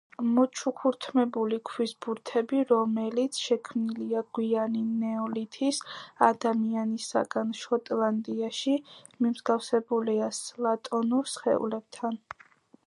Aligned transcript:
მოჩუქურთმებული 0.35 1.57
ქვის 1.69 1.91
ბურთები, 2.05 2.61
რომელიც 2.69 3.41
შექმნილია 3.49 4.23
გვიანი 4.37 4.81
ნეოლითის 5.03 5.81
ადამიანისაგან 6.29 7.53
შოტლანდიაში, 7.61 8.75
მიმსგავსებულია 9.27 10.31
პლატონურ 10.47 11.31
სხეულებთან. 11.35 12.19